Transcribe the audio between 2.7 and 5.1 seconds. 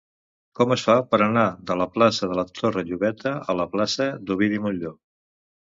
Llobeta a la plaça d'Ovidi Montllor?